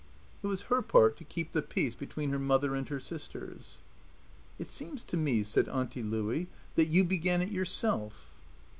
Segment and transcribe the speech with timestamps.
[0.41, 3.81] It was her part to keep the peace between her mother and her sisters.
[4.57, 8.31] "It seems to me," said Auntie Louie, "that you began it yourself."